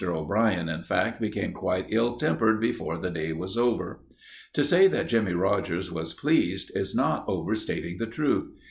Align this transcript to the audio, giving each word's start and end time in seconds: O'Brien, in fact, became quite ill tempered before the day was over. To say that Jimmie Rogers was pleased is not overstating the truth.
O'Brien, 0.03 0.67
in 0.67 0.81
fact, 0.81 1.21
became 1.21 1.53
quite 1.53 1.85
ill 1.89 2.15
tempered 2.17 2.59
before 2.59 2.97
the 2.97 3.11
day 3.11 3.33
was 3.33 3.55
over. 3.55 3.99
To 4.53 4.63
say 4.63 4.87
that 4.87 5.07
Jimmie 5.09 5.33
Rogers 5.35 5.91
was 5.91 6.15
pleased 6.15 6.71
is 6.73 6.95
not 6.95 7.23
overstating 7.27 7.99
the 7.99 8.07
truth. 8.07 8.51